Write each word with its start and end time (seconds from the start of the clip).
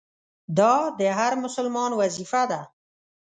دا 0.57 0.73
د 0.99 1.01
هر 1.17 1.31
مسلمان 1.43 1.91
وظیفه 1.99 2.43
ده. 2.51 2.61